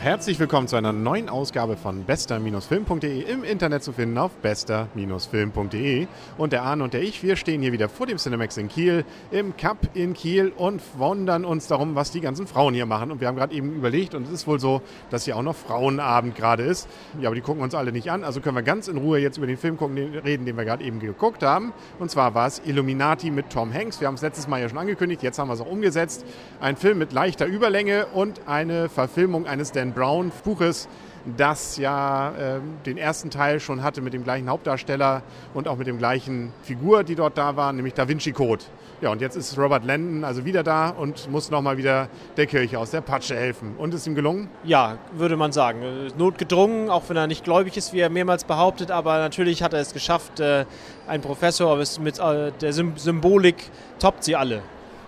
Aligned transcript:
Herzlich 0.00 0.38
willkommen 0.38 0.68
zu 0.68 0.76
einer 0.76 0.92
neuen 0.92 1.28
Ausgabe 1.28 1.76
von 1.76 2.04
bester-film.de 2.04 3.22
im 3.22 3.44
Internet 3.44 3.82
zu 3.82 3.92
finden 3.92 4.16
auf 4.16 4.30
bester-film.de. 4.36 6.06
Und 6.38 6.52
der 6.52 6.62
Arne 6.62 6.84
und 6.84 6.94
der 6.94 7.02
ich, 7.02 7.22
wir 7.22 7.36
stehen 7.36 7.60
hier 7.62 7.72
wieder 7.72 7.88
vor 7.88 8.06
dem 8.06 8.16
Cinemax 8.16 8.56
in 8.56 8.68
Kiel, 8.68 9.04
im 9.30 9.56
Cup 9.56 9.76
in 9.94 10.14
Kiel 10.14 10.52
und 10.56 10.80
wundern 10.96 11.44
uns 11.44 11.66
darum, 11.66 11.94
was 11.94 12.10
die 12.10 12.20
ganzen 12.20 12.46
Frauen 12.46 12.74
hier 12.74 12.86
machen. 12.86 13.10
Und 13.10 13.20
wir 13.20 13.28
haben 13.28 13.36
gerade 13.36 13.54
eben 13.54 13.74
überlegt, 13.74 14.14
und 14.14 14.26
es 14.26 14.32
ist 14.32 14.46
wohl 14.46 14.58
so, 14.58 14.82
dass 15.10 15.24
hier 15.24 15.36
auch 15.36 15.42
noch 15.42 15.56
Frauenabend 15.56 16.36
gerade 16.36 16.62
ist. 16.62 16.88
Ja, 17.20 17.28
aber 17.28 17.34
die 17.34 17.42
gucken 17.42 17.62
uns 17.62 17.74
alle 17.74 17.92
nicht 17.92 18.10
an, 18.10 18.24
also 18.24 18.40
können 18.40 18.56
wir 18.56 18.62
ganz 18.62 18.88
in 18.88 18.96
Ruhe 18.96 19.18
jetzt 19.18 19.36
über 19.36 19.46
den 19.46 19.58
Film 19.58 19.76
gucken, 19.76 19.96
den, 19.96 20.14
reden, 20.14 20.46
den 20.46 20.56
wir 20.56 20.64
gerade 20.64 20.84
eben 20.84 21.00
geguckt 21.00 21.42
haben. 21.42 21.72
Und 21.98 22.10
zwar 22.10 22.34
war 22.34 22.46
es 22.46 22.62
Illuminati 22.64 23.30
mit 23.30 23.50
Tom 23.50 23.72
Hanks. 23.74 24.00
Wir 24.00 24.08
haben 24.08 24.14
es 24.14 24.22
letztes 24.22 24.48
Mal 24.48 24.60
ja 24.60 24.68
schon 24.68 24.78
angekündigt, 24.78 25.22
jetzt 25.22 25.38
haben 25.38 25.48
wir 25.48 25.54
es 25.54 25.60
auch 25.60 25.70
umgesetzt. 25.70 26.24
Ein 26.60 26.76
Film 26.76 26.98
mit 26.98 27.12
leichter 27.12 27.46
Überlänge 27.46 28.06
und 28.06 28.40
eine 28.46 28.88
Verfilmung 28.88 29.46
eines 29.46 29.72
Dan 29.82 29.92
Brown 29.92 30.30
Buches, 30.44 30.88
das 31.36 31.76
ja 31.76 32.30
äh, 32.30 32.60
den 32.86 32.96
ersten 32.96 33.30
Teil 33.30 33.58
schon 33.58 33.82
hatte 33.82 34.00
mit 34.00 34.12
dem 34.12 34.22
gleichen 34.22 34.48
Hauptdarsteller 34.48 35.22
und 35.54 35.66
auch 35.66 35.76
mit 35.76 35.88
dem 35.88 35.98
gleichen 35.98 36.52
Figur, 36.62 37.02
die 37.02 37.16
dort 37.16 37.36
da 37.36 37.56
war, 37.56 37.72
nämlich 37.72 37.94
Da 37.94 38.06
Vinci 38.06 38.30
Code. 38.30 38.62
Ja, 39.00 39.10
und 39.10 39.20
jetzt 39.20 39.34
ist 39.34 39.58
Robert 39.58 39.84
Landon 39.84 40.22
also 40.22 40.44
wieder 40.44 40.62
da 40.62 40.90
und 40.90 41.28
muss 41.32 41.50
nochmal 41.50 41.78
wieder 41.78 42.08
der 42.36 42.46
Kirche 42.46 42.78
aus 42.78 42.92
der 42.92 43.00
Patsche 43.00 43.34
helfen. 43.34 43.74
Und 43.76 43.92
ist 43.92 44.06
ihm 44.06 44.14
gelungen? 44.14 44.48
Ja, 44.62 44.98
würde 45.14 45.36
man 45.36 45.50
sagen. 45.50 45.80
Notgedrungen, 46.16 46.88
auch 46.88 47.02
wenn 47.08 47.16
er 47.16 47.26
nicht 47.26 47.42
gläubig 47.42 47.76
ist, 47.76 47.92
wie 47.92 47.98
er 47.98 48.10
mehrmals 48.10 48.44
behauptet, 48.44 48.92
aber 48.92 49.18
natürlich 49.18 49.64
hat 49.64 49.72
er 49.72 49.80
es 49.80 49.92
geschafft. 49.92 50.38
Äh, 50.38 50.64
ein 51.08 51.22
Professor 51.22 51.76
mit 52.00 52.20
äh, 52.20 52.52
der 52.52 52.72
Symbolik 52.72 53.56
toppt 53.98 54.22
sie 54.22 54.36
alle. 54.36 54.62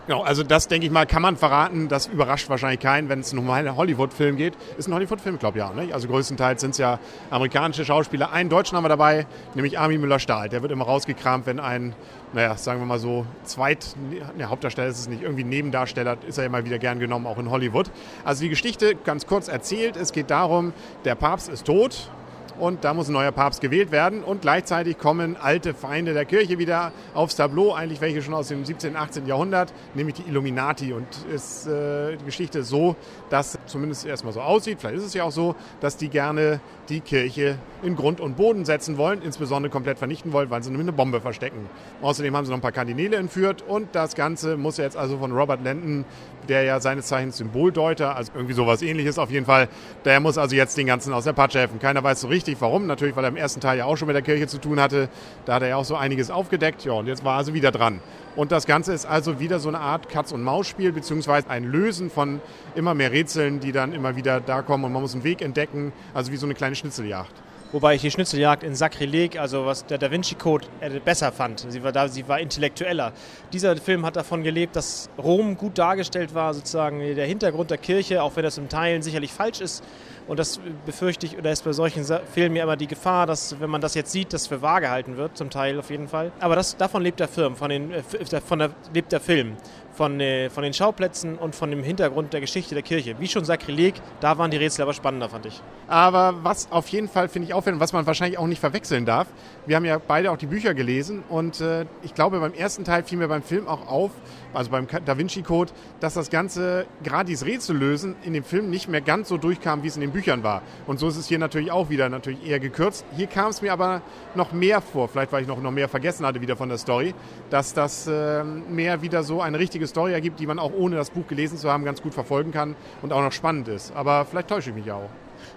Genau, 0.07 0.23
also 0.23 0.43
das 0.43 0.69
denke 0.69 0.87
ich 0.87 0.93
mal, 0.93 1.07
kann 1.07 1.23
man 1.23 1.39
verraten. 1.39 1.89
Das 1.89 2.09
überrascht 2.09 2.51
wahrscheinlich 2.51 2.81
keinen, 2.81 3.09
wenn 3.09 3.21
es 3.21 3.33
um 3.33 3.49
einen 3.51 3.75
Hollywood-Film 3.75 4.37
geht. 4.37 4.53
Ist 4.77 4.87
ein 4.87 4.93
Hollywood-Film, 4.93 5.39
glaube 5.39 5.59
ich, 5.59 5.65
ja. 5.65 5.73
Ne? 5.73 5.95
Also 5.95 6.09
größtenteils 6.09 6.61
sind 6.61 6.73
es 6.73 6.79
ja 6.79 6.99
amerikanische 7.31 7.87
Schauspieler. 7.87 8.31
Einen 8.31 8.51
Deutschen 8.51 8.77
haben 8.77 8.85
wir 8.85 8.91
dabei, 8.91 9.27
nämlich 9.55 9.79
Armin 9.79 10.03
Müller-Stahl. 10.03 10.51
Der 10.51 10.61
wird 10.61 10.73
immer 10.73 10.85
rausgekramt, 10.85 11.47
wenn 11.47 11.59
ein, 11.59 11.95
naja, 12.35 12.55
sagen 12.59 12.81
wir 12.81 12.87
mal 12.87 12.99
so, 12.99 13.25
Zweit, 13.45 13.97
ne, 14.37 14.51
Hauptdarsteller 14.51 14.89
ist 14.89 14.99
es 14.99 15.09
nicht, 15.09 15.23
irgendwie 15.23 15.45
Nebendarsteller, 15.45 16.19
ist 16.29 16.37
er 16.37 16.45
immer 16.45 16.67
wieder 16.67 16.79
gern 16.79 16.99
genommen, 16.99 17.27
auch 17.27 17.39
in 17.39 17.51
Hollywood. 17.51 17.91
Also 18.25 18.43
die 18.43 18.51
Geschichte, 18.51 18.97
ganz 18.97 19.27
kurz 19.27 19.49
erzählt, 19.49 19.97
es 19.97 20.13
geht 20.13 20.31
darum, 20.31 20.75
der 21.07 21.15
Papst 21.15 21.49
ist 21.49 21.65
tot, 21.65 22.11
und 22.59 22.85
da 22.85 22.95
muss 22.95 23.09
ein 23.09 23.13
neuer 23.13 23.33
Papst 23.33 23.61
gewählt 23.61 23.91
werden 23.91 24.23
und 24.23 24.43
gleichzeitig 24.43 24.99
kommen 24.99 25.37
alte 25.37 25.75
Feinde 25.75 26.15
der 26.15 26.25
Kirche 26.25 26.59
wieder 26.59 26.93
aufs 27.15 27.37
Tableau, 27.37 27.73
eigentlich 27.73 28.01
welche 28.01 28.23
schon 28.23 28.35
aus 28.35 28.49
dem 28.49 28.65
17., 28.65 28.97
18. 28.97 29.27
Jahrhundert, 29.27 29.73
nämlich 29.95 30.17
die 30.17 30.29
Illuminati 30.29 30.93
und 30.93 31.07
ist 31.33 31.67
äh, 31.67 32.17
die 32.17 32.25
Geschichte 32.25 32.63
so, 32.63 32.97
dass 33.31 33.59
zumindest 33.67 34.07
erstmal 34.07 34.33
so 34.33 34.41
aussieht, 34.41 34.79
vielleicht 34.81 34.99
ist 34.99 35.05
es 35.05 35.15
ja 35.15 35.25
auch 35.25 35.33
so, 35.33 35.55
dass 35.81 35.97
die 35.97 36.09
gerne 36.09 36.61
die 36.89 37.01
Kirche 37.01 37.59
in 37.85 37.97
Grund 37.97 38.21
und 38.21 38.37
Boden 38.37 38.65
setzen 38.65 38.99
wollen, 38.99 39.23
insbesondere 39.23 39.71
komplett 39.71 39.99
vernichten 39.99 40.33
wollen, 40.33 40.51
weil 40.51 40.63
sie 40.63 40.71
nämlich 40.71 40.87
eine 40.87 40.93
Bombe 40.93 41.21
verstecken. 41.21 41.69
Außerdem 42.03 42.37
haben 42.37 42.45
sie 42.45 42.51
noch 42.51 42.59
ein 42.59 42.63
paar 42.63 42.73
Kardinäle 42.73 43.17
entführt 43.17 43.63
und 43.67 43.89
das 43.93 44.15
Ganze 44.15 44.57
muss 44.57 44.77
jetzt 44.77 44.97
also 44.97 45.19
von 45.19 45.33
Robert 45.33 45.63
Landon, 45.65 46.05
der 46.49 46.63
ja 46.65 46.81
seines 46.81 47.07
Zeichens 47.07 47.37
Symboldeuter, 47.37 48.17
also 48.17 48.33
irgendwie 48.35 48.55
sowas 48.55 48.83
ähnliches 48.83 49.19
auf 49.19 49.31
jeden 49.31 49.47
Fall, 49.47 49.69
der 50.05 50.21
muss 50.21 50.39
also 50.39 50.57
jetzt 50.57 50.77
den 50.77 50.87
ganzen 50.87 51.13
aus 51.13 51.25
der 51.25 51.33
Patsche 51.33 51.59
helfen. 51.59 51.79
Keiner 51.79 52.03
weiß 52.03 52.21
so 52.21 52.29
richtig 52.29 52.57
warum, 52.61 52.87
natürlich 52.87 53.17
weil 53.17 53.25
er 53.25 53.29
im 53.29 53.37
ersten 53.37 53.61
Teil 53.61 53.79
ja 53.79 53.85
auch 53.85 53.97
schon 53.97 54.07
mit 54.07 54.15
der 54.15 54.23
Kirche 54.23 54.47
zu 54.47 54.59
tun 54.59 54.81
hatte, 54.81 55.09
da 55.45 55.55
hat 55.55 55.63
er 55.63 55.69
ja 55.69 55.77
auch 55.77 55.85
so 55.85 55.97
einiges 55.97 56.31
aufgedeckt, 56.31 56.85
ja 56.85 56.93
und 56.93 57.07
jetzt 57.07 57.25
war 57.25 57.35
er 57.35 57.39
also 57.39 57.55
wieder 57.55 57.71
dran. 57.71 58.01
Und 58.37 58.51
das 58.51 58.67
Ganze 58.67 58.93
ist 58.93 59.07
also 59.07 59.39
wieder 59.39 59.61
so 59.61 59.69
eine 59.69 59.79
Art 59.79 60.09
Katz-und-Maus-Spiel, 60.09 60.93
beziehungsweise 60.93 61.49
ein 61.49 61.65
Lösen 61.65 62.11
von 62.11 62.41
immer 62.75 62.95
mehr 62.95 63.13
Rätseln, 63.13 63.61
die 63.61 63.71
dann 63.71 63.93
immer 63.93 64.17
wieder 64.17 64.41
da 64.41 64.63
kommen 64.63 64.85
und 64.85 64.93
man 64.93 65.03
muss 65.03 65.15
einen 65.15 65.25
Weg 65.25 65.41
entdecken, 65.41 65.93
also 66.15 66.33
wie 66.33 66.37
so 66.37 66.47
eine 66.47 66.55
kleine 66.55 66.75
Schnitzeljagd. 66.75 67.33
Wobei 67.75 67.97
ich 67.97 68.03
die 68.03 68.11
Schnitzeljagd 68.13 68.63
in 68.63 68.77
Sakrileg, 68.77 69.37
also 69.37 69.67
was 69.67 69.85
der 69.85 69.99
Da 69.99 70.09
Vinci 70.09 70.37
Code, 70.37 70.65
äh, 70.79 71.01
besser 71.01 71.33
fand. 71.33 71.67
Sie 71.69 71.83
war, 71.83 71.91
da, 71.91 72.07
sie 72.07 72.29
war 72.29 72.39
intellektueller. 72.39 73.13
Dieser 73.53 73.77
Film 73.77 74.07
hat 74.07 74.15
davon 74.15 74.45
gelebt, 74.45 74.77
dass 74.77 75.11
Rom 75.19 75.57
gut 75.57 75.77
dargestellt 75.77 76.37
war, 76.37 76.55
sozusagen 76.55 77.01
der 77.01 77.27
Hintergrund 77.27 77.73
der 77.73 77.79
Kirche, 77.79 78.23
auch 78.23 78.37
wenn 78.37 78.45
das 78.45 78.59
in 78.59 78.69
Teilen 78.69 79.03
sicherlich 79.03 79.33
falsch 79.33 79.61
ist. 79.61 79.83
Und 80.27 80.39
das 80.39 80.61
befürchte 80.87 81.27
ich, 81.27 81.37
oder 81.39 81.53
ist 81.53 81.65
bei 81.65 81.73
solchen 81.73 82.05
Filmen 82.33 82.57
ja 82.57 82.65
immer 82.65 82.77
die 82.77 82.87
Gefahr, 82.87 83.27
dass, 83.27 83.61
wenn 83.61 83.71
man 83.71 83.81
das 83.81 83.95
jetzt 83.95 84.11
sieht, 84.13 84.33
das 84.33 84.47
für 84.47 84.63
wahr 84.63 84.81
gehalten 84.81 85.17
wird, 85.17 85.37
zum 85.37 85.51
Teil 85.51 85.79
auf 85.79 85.91
jeden 85.91 86.09
Fall. 86.09 86.33
Aber 86.41 86.57
das, 86.57 86.77
davon 86.77 87.03
lebt 87.03 87.21
der 87.21 87.29
Film, 87.29 87.57
von 87.57 87.71
den, 87.71 87.91
äh, 87.93 88.03
von 88.41 88.59
der, 88.59 88.71
lebt 88.93 89.13
der 89.13 89.21
Film 89.21 89.57
von, 89.95 90.21
äh, 90.21 90.51
von 90.51 90.63
den 90.63 90.73
Schauplätzen 90.73 91.37
und 91.37 91.55
von 91.55 91.71
dem 91.71 91.83
Hintergrund 91.83 92.33
der 92.33 92.41
Geschichte 92.41 92.75
der 92.75 92.83
Kirche. 92.83 93.17
Wie 93.19 93.29
schon 93.29 93.45
Sakrileg, 93.45 93.95
da 94.21 94.37
waren 94.39 94.51
die 94.51 94.57
Rätsel 94.57 94.83
aber 94.83 94.93
spannender, 94.93 95.29
fand 95.29 95.47
ich. 95.47 95.63
Aber 95.89 96.43
was 96.43 96.71
auf 96.71 96.89
jeden 96.89 97.09
Fall, 97.09 97.29
finde 97.29 97.49
ich, 97.49 97.55
auffällt, 97.55 97.79
was 97.81 97.93
man 97.93 98.07
wahrscheinlich 98.07 98.39
auch 98.39 98.47
nicht 98.47 98.61
verwechseln 98.61 99.07
darf, 99.07 99.29
wir 99.67 99.77
haben 99.77 99.85
ja 99.85 99.99
beide 99.99 100.31
auch 100.31 100.37
die 100.37 100.47
Bücher 100.47 100.75
gelesen 100.75 101.23
und 101.29 101.61
äh, 101.61 101.87
ich 102.03 102.15
glaube, 102.15 102.41
beim 102.41 102.55
ersten 102.55 102.85
Teil 102.85 103.03
fiel 103.03 103.19
mir 103.19 103.29
beim 103.29 103.43
Film 103.43 103.69
auch 103.69 103.87
auf, 103.89 104.11
also 104.53 104.71
beim 104.71 104.87
Da 105.05 105.19
Vinci 105.19 105.43
Code, 105.43 105.73
dass 106.01 106.15
das 106.15 106.31
Ganze, 106.31 106.87
gerade 107.03 107.27
dieses 107.27 107.47
Rätsel 107.47 107.77
lösen, 107.77 108.17
in 108.23 108.33
dem 108.33 108.45
Film 108.45 108.71
nicht 108.71 108.89
mehr 108.89 109.01
ganz 109.01 109.29
so 109.29 109.37
durchkam, 109.37 109.83
wie 109.83 109.89
es 109.89 109.97
in 109.97 110.01
den 110.01 110.13
Büchern 110.15 110.43
war. 110.43 110.63
Und 110.87 110.99
so 110.99 111.09
ist 111.09 111.17
es 111.17 111.29
hier 111.29 111.39
natürlich 111.39 111.71
auch 111.71 111.91
wieder 111.91 112.09
natürlich 112.09 112.47
eher 112.47 112.59
gekürzt. 112.59 113.05
Hier 113.15 113.27
kam 113.27 113.51
es 113.51 113.61
mir 113.61 113.73
aber 113.73 114.01
noch 114.35 114.53
mehr 114.53 114.81
vor, 114.81 115.09
vielleicht 115.09 115.33
weil 115.33 115.43
ich 115.43 115.49
noch, 115.49 115.61
noch 115.61 115.71
mehr 115.71 115.89
vergessen 115.91 116.25
hatte 116.25 116.41
wieder 116.41 116.57
von 116.57 116.71
der 116.71 116.79
Story, 116.79 117.15
dass 117.51 117.75
das 117.75 118.07
äh, 118.07 118.43
mehr 118.43 119.03
wieder 119.03 119.23
so 119.23 119.43
eine 119.43 119.59
richtige 119.59 119.87
Story 119.87 120.15
ergibt, 120.15 120.41
die 120.41 120.47
man 120.47 120.59
auch 120.59 120.73
ohne 120.73 120.97
das 120.97 121.11
Buch 121.11 121.27
gelesen 121.27 121.59
zu 121.59 121.71
haben 121.71 121.85
ganz 121.85 122.01
gut 122.01 122.15
verfolgen 122.15 122.53
kann 122.53 122.77
und 123.03 123.13
auch 123.13 123.21
noch 123.21 123.33
spannend 123.33 123.69
ist. 123.69 123.95
Aber 123.95 124.25
vielleicht 124.25 124.49
täusche 124.49 124.71
ich 124.71 124.77
mich 124.77 124.87
ja 124.87 124.95
auch. 124.95 125.11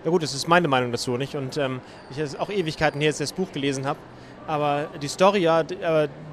Ja 0.04 0.12
gut, 0.12 0.24
das 0.24 0.34
ist 0.34 0.48
meine 0.48 0.68
Meinung 0.68 0.92
dazu, 0.92 1.16
nicht? 1.18 1.36
Und 1.36 1.58
ähm, 1.58 1.80
ich 2.10 2.40
auch 2.40 2.50
Ewigkeiten 2.50 3.00
her, 3.00 3.10
als 3.10 3.20
ich 3.20 3.30
das 3.30 3.34
Buch 3.34 3.52
gelesen 3.52 3.86
habe. 3.86 4.00
Aber 4.48 4.88
die 5.02 5.08
Story, 5.08 5.40
ja, 5.40 5.64
die, 5.64 5.78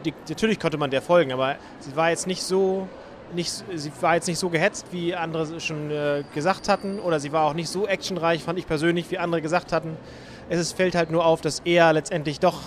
die, 0.04 0.14
natürlich 0.28 0.60
konnte 0.60 0.78
man 0.78 0.90
der 0.90 1.02
folgen, 1.02 1.32
aber 1.32 1.56
sie 1.80 1.96
war 1.96 2.10
jetzt 2.10 2.28
nicht 2.28 2.42
so, 2.42 2.88
nicht, 3.34 3.64
sie 3.74 3.92
war 4.00 4.14
jetzt 4.14 4.28
nicht 4.28 4.38
so 4.38 4.48
gehetzt, 4.48 4.86
wie 4.90 5.14
andere 5.14 5.60
schon 5.60 5.90
äh, 5.90 6.24
gesagt 6.34 6.68
hatten, 6.68 6.98
oder 6.98 7.20
sie 7.20 7.32
war 7.32 7.46
auch 7.46 7.54
nicht 7.54 7.68
so 7.68 7.86
actionreich, 7.86 8.42
fand 8.42 8.58
ich 8.58 8.66
persönlich, 8.66 9.10
wie 9.10 9.18
andere 9.18 9.42
gesagt 9.42 9.72
hatten. 9.72 9.96
Es 10.48 10.60
ist, 10.60 10.72
fällt 10.72 10.94
halt 10.94 11.10
nur 11.10 11.24
auf, 11.24 11.40
dass 11.40 11.60
er 11.64 11.92
letztendlich 11.92 12.40
doch 12.40 12.60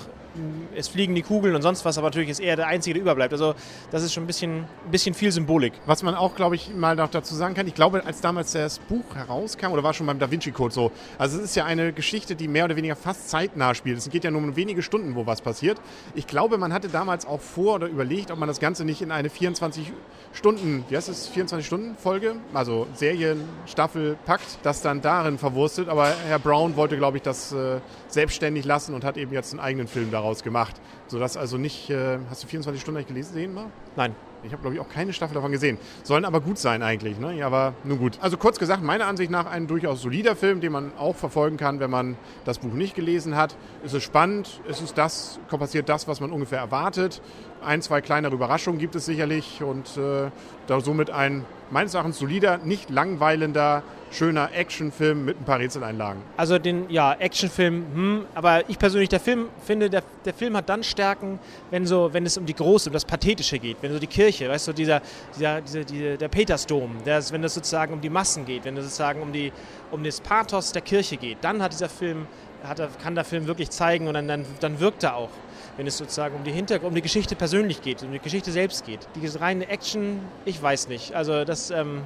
es 0.75 0.88
fliegen 0.88 1.16
die 1.16 1.22
Kugeln 1.22 1.56
und 1.56 1.62
sonst 1.62 1.86
was, 1.86 1.98
aber 1.98 2.08
natürlich 2.08 2.30
ist 2.30 2.40
er 2.40 2.56
der 2.56 2.68
Einzige, 2.68 2.96
der 2.96 3.02
überbleibt. 3.02 3.34
Also 3.34 3.56
das 3.92 4.03
ist 4.03 4.14
schon 4.14 4.24
ein 4.24 4.28
bisschen, 4.28 4.59
ein 4.59 4.92
bisschen 4.92 5.14
viel 5.14 5.31
Symbolik. 5.31 5.74
Was 5.86 6.03
man 6.03 6.16
auch, 6.16 6.36
glaube 6.36 6.56
ich, 6.56 6.74
mal 6.74 6.96
noch 6.96 7.09
dazu 7.09 7.36
sagen 7.36 7.56
kann, 7.56 7.68
ich 7.68 7.75
glaube, 7.75 8.06
als 8.06 8.22
damals 8.22 8.52
das 8.52 8.80
Buch 8.80 9.16
herauskam, 9.16 9.72
oder 9.72 9.84
war 9.84 9.94
schon 9.94 10.08
beim 10.08 10.20
Da 10.20 10.30
Vinci 10.30 10.52
Code 10.52 10.74
so, 10.74 10.92
also 11.18 11.38
es 11.38 11.44
ist 11.44 11.56
ja 11.56 11.66
eine 11.66 11.94
Geschichte, 11.94 12.36
die 12.36 12.47
mehr 12.47 12.66
oder 12.66 12.76
weniger 12.76 12.96
fast 12.96 13.30
zeitnah 13.30 13.74
spielt. 13.76 13.97
Es 13.97 14.09
geht 14.09 14.24
ja 14.24 14.31
nur 14.31 14.42
um 14.42 14.56
wenige 14.56 14.81
Stunden, 14.81 15.16
wo 15.16 15.26
was 15.26 15.42
passiert. 15.42 15.80
Ich 16.16 16.28
glaube, 16.28 16.58
man 16.58 16.74
hatte 16.74 16.90
damals 16.90 17.26
auch 17.26 17.42
vor 17.42 17.76
oder 17.76 17.88
überlegt, 17.88 18.31
ob 18.31 18.40
man 18.40 18.47
das 18.47 18.59
Ganze 18.59 18.86
nicht 18.86 19.02
in 19.02 19.12
eine 19.12 19.30
24 19.30 19.92
Stunden, 20.34 20.86
wie 20.90 20.97
heißt 20.97 21.09
es, 21.09 21.28
24 21.28 21.66
Stunden 21.66 21.96
Folge, 21.97 22.36
also 22.53 22.88
Serienstaffel 22.94 24.18
packt, 24.26 24.59
das 24.64 24.81
dann 24.81 25.02
darin 25.02 25.38
verwurstet. 25.38 25.90
Aber 25.90 26.14
Herr 26.28 26.40
Brown 26.40 26.76
wollte, 26.76 26.97
glaube 26.97 27.18
ich, 27.18 27.24
das 27.24 27.52
äh, 27.52 27.80
selbstständig 28.08 28.66
lassen 28.66 28.94
und 28.94 29.03
hat 29.03 29.18
eben 29.18 29.34
jetzt 29.34 29.52
einen 29.52 29.59
eigenen 29.59 29.88
Film 29.88 30.12
daraus 30.12 30.27
daraus 30.28 30.44
gemacht. 30.44 30.76
Sodass 31.08 31.38
also 31.38 31.58
nicht, 31.58 31.90
äh, 31.90 32.20
hast 32.30 32.44
du 32.44 32.48
24 32.48 32.82
Stunden 32.82 32.98
eigentlich 32.98 33.08
gelesen 33.08 33.34
sehen 33.34 33.54
mal? 33.54 33.68
Nein. 33.96 34.16
Ich 34.44 34.52
habe, 34.52 34.62
glaube 34.62 34.75
ich, 34.75 34.81
auch 34.81 34.90
keine 34.90 35.14
Staffel 35.14 35.34
davon 35.36 35.52
gesehen. 35.52 35.78
Sollen 36.03 36.25
aber 36.25 36.42
gut 36.42 36.58
sein 36.58 36.84
eigentlich, 36.84 37.20
ne? 37.20 37.44
Aber 37.46 37.74
nun 37.84 37.98
gut. 37.98 38.18
Also 38.22 38.38
kurz 38.38 38.59
gesagt, 38.59 38.84
meiner 38.84 39.08
Ansicht 39.08 39.31
nach 39.31 39.46
ein 39.46 39.68
durchaus 39.68 40.02
solider 40.02 40.36
Film, 40.36 40.62
den 40.62 40.72
man 40.72 40.92
auch 40.98 41.16
verfolgen 41.16 41.58
kann, 41.58 41.80
wenn 41.80 41.90
man 41.90 42.16
das 42.46 42.59
Buch 42.59 42.74
nicht 42.74 42.96
gelesen 42.96 43.36
hat. 43.36 43.56
Es 43.84 43.94
ist 43.94 44.03
spannend, 44.03 44.62
es 44.70 44.81
ist 44.81 44.97
das, 44.97 45.40
passiert 45.50 45.90
das, 45.90 46.08
was 46.08 46.20
man 46.20 46.32
ungefähr 46.32 46.59
erwartet. 46.59 47.22
Ein, 47.64 47.82
zwei 47.82 48.02
kleinere 48.02 48.35
Überraschungen 48.35 48.79
gibt 48.79 48.96
es 48.96 49.06
sicherlich 49.06 49.64
und 49.64 49.97
äh, 49.97 50.29
da 50.67 50.79
somit 50.79 51.09
ein 51.09 51.46
meines 51.72 51.94
Erachtens 51.94 52.20
solider, 52.20 52.59
nicht 52.59 52.90
langweilender, 52.90 53.84
schöner 54.11 54.53
Actionfilm 54.53 55.26
mit 55.26 55.40
ein 55.40 55.44
paar 55.44 55.59
Rätseleinlagen. 55.59 56.22
Also 56.38 56.59
den, 56.59 56.90
ja, 56.90 57.14
Actionfilm, 57.14 57.85
hm, 57.94 58.26
aber 58.35 58.70
ich 58.70 58.79
persönlich, 58.79 59.09
der 59.09 59.20
Film, 59.20 59.47
finde, 59.66 59.90
der, 59.90 60.03
der 60.23 60.34
Film 60.34 60.56
hat 60.56 60.70
dann 60.70 60.84
Stärken, 60.84 61.40
wenn 61.72 61.85
so, 61.85 62.14
wenn 62.14 62.26
es 62.26 62.38
um 62.38 62.46
die 62.46 62.53
Große, 62.53 62.90
um 62.90 62.94
das 62.94 63.06
Pathetische 63.06 63.59
geht, 63.59 63.78
wenn 63.82 63.91
so 63.91 64.00
die 64.00 64.08
Kirche, 64.08 64.36
weißt 64.41 64.67
du, 64.67 64.73
dieser, 64.73 65.01
dieser, 65.35 65.61
dieser, 65.61 65.84
dieser 65.84 66.17
der 66.17 66.28
Petersdom, 66.28 67.03
der, 67.05 67.23
wenn 67.31 67.43
es 67.43 67.53
sozusagen 67.53 67.93
um 67.93 68.01
die 68.01 68.09
Massen 68.09 68.45
geht, 68.45 68.66
wenn 68.66 68.75
es 68.78 68.85
sozusagen 68.85 69.22
um, 69.22 69.31
die, 69.31 69.51
um 69.91 70.03
das 70.03 70.22
Pathos 70.22 70.72
der 70.72 70.81
Kirche 70.81 71.17
geht, 71.17 71.37
dann 71.41 71.61
hat 71.61 71.72
dieser 71.72 71.89
Film, 71.89 72.28
hat, 72.63 72.81
kann 73.01 73.16
der 73.16 73.23
Film 73.23 73.47
wirklich 73.47 73.69
zeigen 73.69 74.07
und 74.07 74.13
dann, 74.13 74.28
dann, 74.28 74.45
dann 74.59 74.79
wirkt 74.79 75.03
er 75.03 75.16
auch 75.16 75.29
wenn 75.78 75.85
es 75.85 75.97
sozusagen 75.97 76.35
um 76.35 76.43
die 76.43 76.51
Hintergrund, 76.51 76.89
um 76.89 76.95
die 76.95 77.01
Geschichte 77.01 77.35
persönlich 77.35 77.81
geht, 77.81 78.03
um 78.03 78.11
die 78.11 78.19
Geschichte 78.19 78.51
selbst 78.51 78.85
geht. 78.85 79.07
Diese 79.16 79.39
reine 79.39 79.67
Action, 79.69 80.19
ich 80.43 80.61
weiß 80.61 80.87
nicht. 80.89 81.13
Also 81.13 81.45
das 81.45 81.69
ähm, 81.69 82.01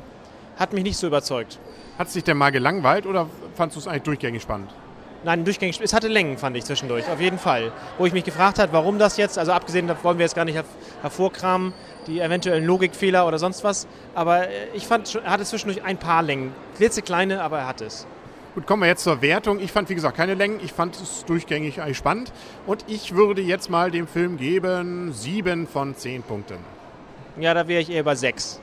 hat 0.57 0.73
mich 0.73 0.83
nicht 0.83 0.97
so 0.97 1.07
überzeugt. 1.07 1.57
Hat 1.97 2.07
es 2.07 2.13
dich 2.13 2.23
denn 2.23 2.37
mal 2.37 2.51
gelangweilt 2.51 3.05
oder 3.05 3.27
fandest 3.55 3.77
du 3.77 3.79
es 3.79 3.87
eigentlich 3.87 4.03
durchgängig 4.03 4.41
spannend? 4.41 4.71
Nein, 5.23 5.45
durchgängig. 5.45 5.79
Es 5.79 5.93
hatte 5.93 6.07
Längen, 6.07 6.37
fand 6.37 6.57
ich 6.57 6.65
zwischendurch, 6.65 7.07
auf 7.09 7.21
jeden 7.21 7.37
Fall. 7.37 7.71
Wo 7.97 8.05
ich 8.05 8.13
mich 8.13 8.23
gefragt 8.23 8.57
habe, 8.59 8.73
warum 8.73 8.97
das 8.97 9.17
jetzt, 9.17 9.37
also 9.37 9.51
abgesehen, 9.51 9.87
da 9.87 9.95
wollen 10.03 10.17
wir 10.17 10.25
jetzt 10.25 10.35
gar 10.35 10.45
nicht 10.45 10.59
hervorkramen, 11.01 11.73
die 12.07 12.19
eventuellen 12.19 12.65
Logikfehler 12.65 13.27
oder 13.27 13.39
sonst 13.39 13.63
was. 13.63 13.87
Aber 14.15 14.47
äh, 14.47 14.67
ich 14.73 14.87
fand, 14.87 15.15
er 15.15 15.31
hatte 15.31 15.43
zwischendurch 15.43 15.83
ein 15.83 15.97
paar 15.97 16.23
Längen. 16.23 16.53
Klitzekleine, 16.77 17.41
aber 17.41 17.59
er 17.59 17.67
hat 17.67 17.81
es. 17.81 18.07
Gut, 18.53 18.67
kommen 18.67 18.83
wir 18.83 18.87
jetzt 18.87 19.03
zur 19.03 19.21
Wertung. 19.21 19.59
Ich 19.61 19.71
fand, 19.71 19.89
wie 19.89 19.95
gesagt, 19.95 20.17
keine 20.17 20.33
Längen. 20.33 20.59
Ich 20.63 20.73
fand 20.73 20.95
es 20.95 21.23
durchgängig 21.25 21.81
eigentlich 21.81 21.97
spannend. 21.97 22.33
Und 22.67 22.83
ich 22.87 23.15
würde 23.15 23.41
jetzt 23.41 23.69
mal 23.69 23.91
dem 23.91 24.07
Film 24.07 24.37
geben 24.37 25.13
sieben 25.13 25.67
von 25.67 25.95
zehn 25.95 26.21
Punkten. 26.21 26.57
Ja, 27.39 27.53
da 27.53 27.69
wäre 27.69 27.81
ich 27.81 27.89
eher 27.89 28.03
bei 28.03 28.15
sechs. 28.15 28.59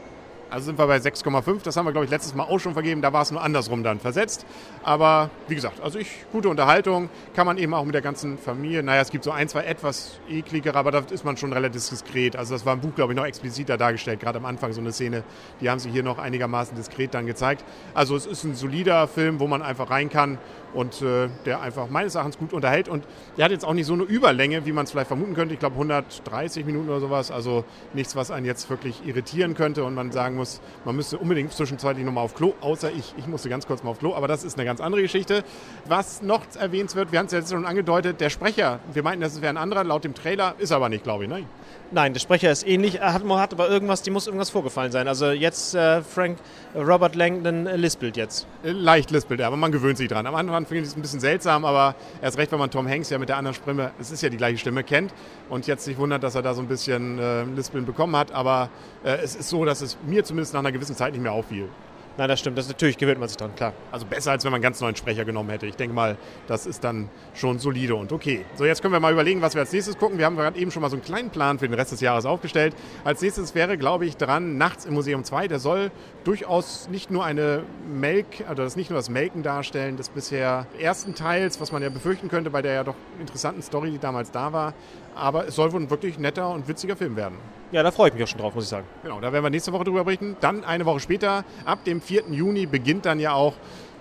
Also 0.51 0.67
sind 0.67 0.79
wir 0.79 0.87
bei 0.87 0.97
6,5. 0.97 1.63
Das 1.63 1.77
haben 1.77 1.85
wir, 1.85 1.93
glaube 1.93 2.07
ich, 2.07 2.11
letztes 2.11 2.35
Mal 2.35 2.45
auch 2.45 2.59
schon 2.59 2.73
vergeben. 2.73 3.03
Da 3.03 3.13
war 3.13 3.23
es 3.23 3.31
nur 3.31 3.43
andersrum 3.43 3.83
dann 3.83 4.01
versetzt. 4.01 4.47
Aber 4.83 5.31
wie 5.47 5.55
gesagt, 5.55 5.81
also 5.81 5.99
ich, 5.99 6.25
gute 6.33 6.49
Unterhaltung. 6.49 7.11
Kann 7.35 7.47
man 7.47 7.59
eben 7.59 7.75
auch 7.75 7.85
mit 7.85 7.95
der 7.95 8.03
ganzen 8.03 8.39
Familie. 8.39 8.83
Naja, 8.83 9.03
es 9.03 9.11
gibt 9.11 9.25
so 9.25 9.31
ein, 9.31 9.49
zwei 9.49 9.65
etwas 9.65 10.19
ekligere, 10.29 10.77
aber 10.77 10.91
da 10.91 11.01
ist 11.11 11.25
man 11.25 11.37
schon 11.37 11.53
relativ 11.53 11.89
diskret. 11.89 12.37
Also 12.37 12.55
das 12.55 12.65
war 12.65 12.75
im 12.75 12.81
Buch, 12.81 12.95
glaube 12.95 13.13
ich, 13.13 13.17
noch 13.17 13.27
expliziter 13.27 13.77
dargestellt. 13.77 14.21
Gerade 14.21 14.39
am 14.39 14.47
Anfang 14.47 14.73
so 14.73 14.81
eine 14.81 14.93
Szene. 14.93 15.23
Die 15.61 15.69
haben 15.69 15.81
sie 15.81 15.91
hier 15.91 16.03
noch 16.03 16.19
einigermaßen 16.19 16.77
diskret 16.77 17.13
dann 17.13 17.27
gezeigt. 17.27 17.65
Also 17.93 18.17
es 18.17 18.27
ist 18.27 18.45
ein 18.45 18.55
solider 18.55 19.07
Film, 19.07 19.41
wo 19.41 19.47
man 19.47 19.61
einfach 19.61 19.91
rein 19.91 20.09
kann 20.09 20.39
und 20.75 21.03
äh, 21.03 21.29
der 21.45 21.61
einfach 21.61 21.89
meines 21.89 22.15
Erachtens 22.15 22.39
gut 22.39 22.53
unterhält. 22.53 22.89
Und 22.89 23.05
der 23.37 23.47
hat 23.47 23.53
jetzt 23.53 23.65
auch 23.65 23.75
nicht 23.75 23.87
so 23.87 23.95
eine 23.95 24.05
Überlänge, 24.05 24.67
wie 24.67 24.73
man 24.73 24.85
es 24.85 24.91
vielleicht 24.91 25.09
vermuten 25.09 25.35
könnte. 25.35 25.55
Ich 25.55 25.61
glaube 25.61 25.75
130 25.75 26.65
Minuten 26.65 26.89
oder 26.89 27.01
sowas. 27.01 27.31
Also 27.31 27.65
nichts, 27.95 28.17
was 28.17 28.31
einen 28.31 28.47
jetzt 28.47 28.69
wirklich 28.71 29.07
irritieren 29.07 29.55
könnte 29.55 29.85
und 29.85 29.95
man 29.95 30.13
sagen 30.13 30.37
muss, 30.37 30.61
man 30.85 30.97
müsste 30.97 31.19
unbedingt 31.19 31.53
zwischenzeitlich 31.53 32.05
nochmal 32.05 32.25
auf 32.25 32.35
Klo, 32.35 32.55
außer 32.61 32.91
ich, 32.93 33.15
ich 33.17 33.27
musste 33.27 33.49
ganz 33.49 33.67
kurz 33.67 33.83
mal 33.83 33.91
auf 33.91 33.99
Klo, 33.99 34.15
aber 34.15 34.29
das 34.29 34.45
ist 34.45 34.57
eine 34.57 34.65
ganz 34.65 34.81
andere 34.81 35.03
Geschichte. 35.03 35.45
Was 35.87 36.23
noch 36.23 36.43
erwähnt 36.59 36.95
wird, 36.95 37.13
wir 37.13 37.19
haben 37.19 37.27
es 37.27 37.33
jetzt 37.33 37.51
schon 37.51 37.67
angedeutet, 37.67 38.21
der 38.21 38.31
Sprecher, 38.31 38.81
wir 38.93 39.03
meinten, 39.03 39.23
das 39.23 39.41
wäre 39.41 39.51
ein 39.51 39.57
anderer, 39.57 39.85
laut 39.85 40.05
dem 40.05 40.15
Trailer, 40.15 40.55
ist 40.59 40.73
aber 40.73 40.89
nicht, 40.89 41.05
glaube 41.05 41.25
ich, 41.25 41.31
ne? 41.31 41.45
Nein, 41.91 42.13
der 42.13 42.21
Sprecher 42.21 42.51
ist 42.51 42.67
ähnlich, 42.67 42.97
er 42.97 43.15
hat, 43.15 43.25
hat 43.25 43.55
aber 43.55 43.71
irgendwas, 43.71 44.03
die 44.03 44.11
muss 44.11 44.27
irgendwas 44.27 44.51
vorgefallen 44.51 44.93
sein. 44.93 45.09
Also 45.09 45.31
jetzt 45.31 45.75
äh, 45.75 46.03
Frank, 46.03 46.39
äh, 46.75 46.81
Robert 46.81 47.15
Langdon 47.15 47.67
äh, 47.67 47.77
lispelt 47.77 48.19
jetzt. 48.19 48.47
Äh, 48.63 48.73
leicht 48.73 49.11
lispelt 49.11 49.41
er, 49.41 49.47
aber 49.47 49.57
man 49.57 49.73
gewöhnt 49.73 49.97
sich 49.97 50.09
dran. 50.09 50.27
Am 50.27 50.35
Anfang 50.35 50.58
finde 50.67 50.83
ich 50.83 50.89
es 50.89 50.97
ein 50.97 51.03
bisschen 51.03 51.21
seltsam, 51.21 51.65
aber 51.65 51.95
erst 52.23 52.39
recht, 52.39 52.53
wenn 52.53 52.59
man 52.59 52.71
Tom 52.71 52.89
Hanks 52.89 53.11
ja 53.11 53.19
mit 53.19 53.29
der 53.29 53.37
anderen 53.37 53.55
Stimme, 53.55 53.93
es 54.01 54.11
ist 54.11 54.23
ja 54.23 54.29
die 54.29 54.37
gleiche 54.37 54.59
Stimme, 54.59 54.85
kennt 54.85 55.13
und 55.49 55.67
jetzt 55.67 55.85
sich 55.85 55.99
wundert, 55.99 56.23
dass 56.23 56.35
er 56.35 56.43
da 56.43 56.55
so 56.55 56.61
ein 56.61 56.69
bisschen 56.69 57.19
äh, 57.19 57.45
Lispeln 57.45 57.87
bekommen 57.87 58.17
hat. 58.17 58.33
Aber 58.33 58.71
äh, 59.05 59.17
es 59.23 59.35
ist 59.37 59.49
so, 59.49 59.65
dass 59.65 59.81
es 59.81 59.97
mir 60.07 60.25
zumindest 60.25 60.55
nach 60.55 60.61
einer 60.61 60.73
gewissen 60.73 60.97
Zeit 60.97 61.13
nicht 61.13 61.23
mehr 61.23 61.33
auffiel. 61.33 61.69
Nein, 62.19 62.27
das 62.27 62.41
stimmt. 62.41 62.59
Das 62.59 62.67
natürlich 62.67 62.99
gewöhnt 62.99 63.21
man 63.21 63.29
sich 63.29 63.39
dran, 63.39 63.55
klar. 63.55 63.73
Also 63.93 64.05
besser, 64.05 64.33
als 64.33 64.45
wenn 64.45 64.51
man 64.51 64.57
einen 64.57 64.65
ganz 64.65 64.81
neuen 64.81 64.97
Sprecher 64.97 65.25
genommen 65.25 65.51
hätte. 65.51 65.67
Ich 65.67 65.77
denke 65.77 65.95
mal, 65.95 66.17
das 66.49 66.67
ist 66.67 66.83
dann 66.83 67.09
schon 67.33 67.61
solide 67.61 67.95
und 67.95 68.11
okay. 68.11 68.45
So, 68.57 68.65
jetzt 68.65 68.83
können 68.83 68.93
wir 68.93 68.99
mal 68.99 69.13
überlegen, 69.13 69.41
was 69.41 69.55
wir 69.55 69.61
als 69.61 69.73
nächstes 69.73 69.97
gucken. 69.97 70.19
Wir 70.19 70.27
haben 70.27 70.35
gerade 70.35 70.59
eben 70.59 70.73
schon 70.73 70.83
mal 70.83 70.91
so 70.91 70.97
einen 70.97 71.05
kleinen 71.05 71.31
Plan 71.31 71.61
für 71.61 71.69
den 71.69 71.75
Rest 71.75 71.93
des 71.93 72.01
Jahres 72.01 72.27
aufgestellt. 72.27 72.75
Als 73.05 73.23
nächstes 73.23 73.55
wäre, 73.55 73.79
glaube 73.79 74.05
ich, 74.05 74.17
dran 74.17 74.59
Nachts 74.59 74.85
im 74.85 74.95
Museum 74.95 75.23
2. 75.23 75.47
Der 75.47 75.61
soll 75.61 75.93
durchaus 76.25 76.89
nicht 76.89 77.09
nur 77.13 77.25
eine 77.25 77.63
Melk, 77.89 78.27
also 78.49 78.65
das 78.65 78.75
nicht 78.75 78.91
nur 78.91 78.99
das 78.99 79.11
Melken 79.11 79.45
darstellen 79.45 79.97
des 79.97 80.09
bisher 80.09 80.67
ersten 80.77 81.15
Teils, 81.15 81.61
was 81.61 81.71
man 81.71 81.83
ja 81.83 81.89
befürchten 81.89 82.29
könnte 82.29 82.51
bei 82.51 82.63
der 82.63 82.73
ja 82.73 82.83
doch 82.83 82.97
interessanten 83.21 83.63
Story, 83.63 83.93
die 83.93 83.99
damals 83.99 84.33
da 84.33 84.53
war. 84.53 84.75
Aber 85.15 85.47
es 85.47 85.55
soll 85.55 85.73
wohl 85.73 85.83
ein 85.83 85.91
wirklich 85.91 86.19
netter 86.19 86.51
und 86.51 86.67
witziger 86.67 86.97
Film 86.97 87.15
werden. 87.15 87.37
Ja, 87.71 87.83
da 87.83 87.91
freue 87.91 88.09
ich 88.09 88.15
mich 88.15 88.23
auch 88.23 88.29
schon 88.29 88.41
drauf, 88.41 88.55
muss 88.55 88.65
ich 88.65 88.71
sagen. 88.71 88.87
Genau, 89.03 89.21
da 89.21 89.33
werden 89.33 89.45
wir 89.45 89.51
nächste 89.51 89.73
Woche 89.73 89.85
drüber 89.85 90.05
berichten. 90.05 90.37
Dann 90.41 90.65
eine 90.65 90.87
Woche 90.87 91.01
später, 91.01 91.45
ab 91.67 91.85
dem 91.85 92.01
4. 92.01 92.25
Juni, 92.31 92.67
beginnt 92.67 93.05
dann 93.05 93.21
ja 93.21 93.35
auch 93.35 93.55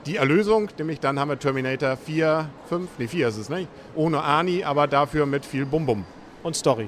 die 0.05 0.15
Erlösung. 0.15 0.69
Nämlich 0.77 1.01
dann 1.01 1.19
haben 1.19 1.29
wir 1.29 1.39
Terminator 1.39 1.97
4, 1.97 2.49
5, 2.69 2.89
nee 2.97 3.07
4 3.07 3.27
ist 3.27 3.37
es, 3.37 3.49
nicht? 3.49 3.67
Ohne 3.93 4.23
Ani, 4.23 4.63
aber 4.63 4.87
dafür 4.87 5.25
mit 5.25 5.45
viel 5.45 5.65
Bum-Bum. 5.65 6.05
Und 6.43 6.55
Story 6.55 6.87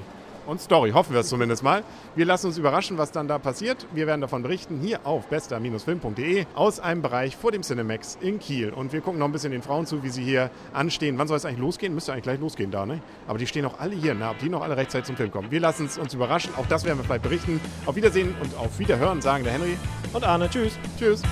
und 0.50 0.60
Story. 0.60 0.90
Hoffen 0.90 1.12
wir 1.12 1.20
es 1.20 1.28
zumindest 1.28 1.62
mal. 1.62 1.84
Wir 2.16 2.26
lassen 2.26 2.48
uns 2.48 2.58
überraschen, 2.58 2.98
was 2.98 3.12
dann 3.12 3.28
da 3.28 3.38
passiert. 3.38 3.86
Wir 3.94 4.06
werden 4.06 4.20
davon 4.20 4.42
berichten 4.42 4.80
hier 4.80 5.06
auf 5.06 5.28
bester-film.de 5.28 6.46
aus 6.54 6.80
einem 6.80 7.02
Bereich 7.02 7.36
vor 7.36 7.52
dem 7.52 7.62
Cinemax 7.62 8.18
in 8.20 8.38
Kiel. 8.38 8.70
Und 8.70 8.92
wir 8.92 9.00
gucken 9.00 9.20
noch 9.20 9.26
ein 9.26 9.32
bisschen 9.32 9.52
den 9.52 9.62
Frauen 9.62 9.86
zu, 9.86 10.02
wie 10.02 10.08
sie 10.10 10.24
hier 10.24 10.50
anstehen. 10.72 11.16
Wann 11.18 11.28
soll 11.28 11.36
es 11.36 11.44
eigentlich 11.44 11.60
losgehen? 11.60 11.94
Müsste 11.94 12.12
eigentlich 12.12 12.24
gleich 12.24 12.40
losgehen 12.40 12.70
da, 12.70 12.84
ne? 12.84 13.00
Aber 13.28 13.38
die 13.38 13.46
stehen 13.46 13.64
auch 13.64 13.78
alle 13.78 13.94
hier, 13.94 14.14
ne? 14.14 14.28
ob 14.28 14.38
die 14.38 14.48
noch 14.48 14.62
alle 14.62 14.76
rechtzeitig 14.76 15.06
zum 15.06 15.16
Film 15.16 15.30
kommen. 15.30 15.50
Wir 15.50 15.60
lassen 15.60 15.86
es 15.86 15.98
uns 15.98 16.12
überraschen. 16.14 16.52
Auch 16.56 16.66
das 16.66 16.84
werden 16.84 16.98
wir 16.98 17.04
vielleicht 17.04 17.22
berichten. 17.22 17.60
Auf 17.86 17.94
Wiedersehen 17.94 18.34
und 18.42 18.56
auf 18.58 18.78
Wiederhören 18.78 19.22
sagen 19.22 19.44
der 19.44 19.52
Henry 19.52 19.76
und 20.12 20.24
Arne. 20.24 20.50
Tschüss. 20.50 20.72
Tschüss. 20.98 21.22